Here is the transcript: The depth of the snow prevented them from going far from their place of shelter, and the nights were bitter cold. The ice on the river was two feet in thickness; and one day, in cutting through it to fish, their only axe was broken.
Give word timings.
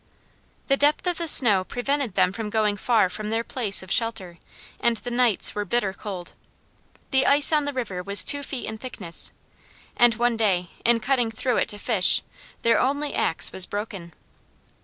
The 0.65 0.77
depth 0.77 1.05
of 1.05 1.19
the 1.19 1.27
snow 1.27 1.63
prevented 1.63 2.15
them 2.15 2.31
from 2.31 2.49
going 2.49 2.75
far 2.75 3.07
from 3.07 3.29
their 3.29 3.43
place 3.43 3.83
of 3.83 3.91
shelter, 3.91 4.39
and 4.79 4.97
the 4.97 5.11
nights 5.11 5.53
were 5.53 5.63
bitter 5.63 5.93
cold. 5.93 6.33
The 7.11 7.27
ice 7.27 7.53
on 7.53 7.65
the 7.65 7.71
river 7.71 8.01
was 8.01 8.25
two 8.25 8.41
feet 8.41 8.65
in 8.65 8.79
thickness; 8.79 9.31
and 9.95 10.15
one 10.15 10.37
day, 10.37 10.71
in 10.83 11.01
cutting 11.01 11.29
through 11.29 11.57
it 11.57 11.69
to 11.69 11.77
fish, 11.77 12.23
their 12.63 12.79
only 12.79 13.13
axe 13.13 13.51
was 13.51 13.67
broken. 13.67 14.13